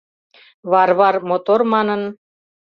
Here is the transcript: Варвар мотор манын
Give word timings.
Варвар 0.71 1.15
мотор 1.29 1.61
манын 1.73 2.01